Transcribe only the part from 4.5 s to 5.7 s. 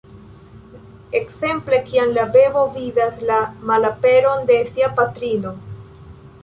de sia patrino.